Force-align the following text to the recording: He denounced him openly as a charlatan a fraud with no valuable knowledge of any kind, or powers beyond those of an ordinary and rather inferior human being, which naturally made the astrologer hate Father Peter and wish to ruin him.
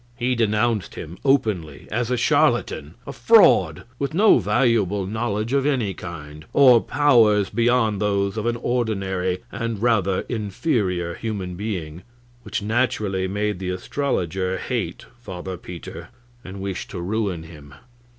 He 0.17 0.33
denounced 0.33 0.95
him 0.95 1.19
openly 1.23 1.87
as 1.91 2.09
a 2.09 2.17
charlatan 2.17 2.95
a 3.05 3.13
fraud 3.13 3.83
with 3.99 4.15
no 4.15 4.39
valuable 4.39 5.05
knowledge 5.05 5.53
of 5.53 5.63
any 5.63 5.93
kind, 5.93 6.43
or 6.53 6.81
powers 6.81 7.51
beyond 7.51 8.01
those 8.01 8.35
of 8.35 8.47
an 8.47 8.55
ordinary 8.55 9.43
and 9.51 9.79
rather 9.79 10.21
inferior 10.21 11.13
human 11.13 11.53
being, 11.55 12.01
which 12.41 12.63
naturally 12.63 13.27
made 13.27 13.59
the 13.59 13.69
astrologer 13.69 14.57
hate 14.57 15.05
Father 15.19 15.55
Peter 15.55 16.09
and 16.43 16.61
wish 16.61 16.87
to 16.87 16.99
ruin 16.99 17.43
him. 17.43 17.75